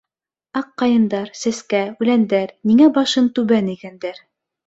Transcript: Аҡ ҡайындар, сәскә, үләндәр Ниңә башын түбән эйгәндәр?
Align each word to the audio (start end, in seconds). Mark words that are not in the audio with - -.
Аҡ 0.59 0.69
ҡайындар, 0.81 1.27
сәскә, 1.41 1.81
үләндәр 2.05 2.55
Ниңә 2.71 2.89
башын 2.97 3.31
түбән 3.37 3.69
эйгәндәр? 3.75 4.19